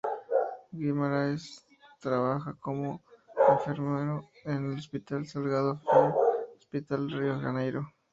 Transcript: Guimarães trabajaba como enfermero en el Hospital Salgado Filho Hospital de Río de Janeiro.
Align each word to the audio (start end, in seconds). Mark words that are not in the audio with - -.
Guimarães 0.73 1.59
trabajaba 1.99 2.55
como 2.59 3.03
enfermero 3.49 4.27
en 4.45 4.71
el 4.71 4.79
Hospital 4.79 5.27
Salgado 5.27 5.79
Filho 5.81 6.55
Hospital 6.57 7.07
de 7.07 7.15
Río 7.19 7.37
de 7.37 7.43
Janeiro. 7.43 7.93